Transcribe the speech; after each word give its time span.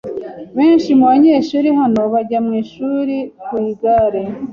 Benshi 0.57 0.89
mubanyeshuri 0.99 1.69
hano 1.79 2.01
bajya 2.13 2.39
mwishuri 2.45 3.17
ku 3.47 3.53
igare. 3.71 4.21